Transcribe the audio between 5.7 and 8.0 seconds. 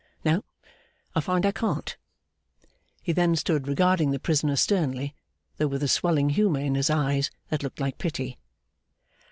a swelling humour in his eyes that looked like